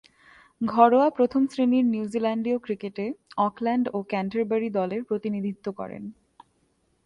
ঘরোয়া 0.61 1.09
প্রথম-শ্রেণীর 1.09 1.85
নিউজিল্যান্ডীয় 1.85 2.57
ক্রিকেটে 2.57 3.05
অকল্যান্ড 3.37 3.85
ও 3.93 3.97
ক্যান্টারবারি 4.03 4.69
দলের 4.69 5.01
প্রতিনিধিত্ব 5.03 5.65
করেন। 5.71 6.03